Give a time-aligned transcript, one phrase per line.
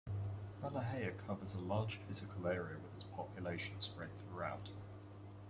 [0.63, 4.69] Ballyhea covers a large physical area with its population spread throughout.